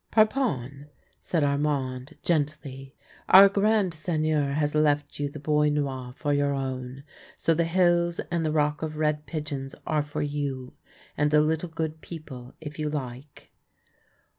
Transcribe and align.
"Parpon," 0.11 0.87
said 1.19 1.43
Armand 1.43 2.15
gently," 2.23 2.95
our 3.39 3.47
grand 3.47 3.93
Sei 3.93 4.17
gneur 4.17 4.55
has 4.55 4.73
left 4.73 5.19
you 5.19 5.29
the 5.29 5.39
Bois 5.39 5.69
Noir 5.69 6.11
for 6.13 6.33
your 6.33 6.53
own. 6.55 7.03
So 7.37 7.53
the 7.53 7.65
hills 7.65 8.19
and 8.31 8.43
the 8.43 8.51
Rock 8.51 8.81
of 8.81 8.97
Red 8.97 9.27
Pigeons 9.27 9.75
are 9.85 10.01
for 10.01 10.23
you— 10.23 10.73
and 11.15 11.29
the 11.29 11.41
little 11.41 11.69
good 11.69 12.01
people, 12.01 12.55
if 12.59 12.79
you 12.79 12.89
like." 12.89 13.51